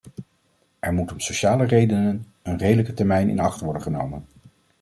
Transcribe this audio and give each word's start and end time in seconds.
Er 0.79 0.93
moet 0.93 1.11
om 1.11 1.19
sociale 1.19 1.65
redenen 1.65 2.27
een 2.41 2.57
redelijke 2.57 2.93
termijn 2.93 3.29
in 3.29 3.39
acht 3.39 3.59
worden 3.61 3.81
genomen. 3.81 4.25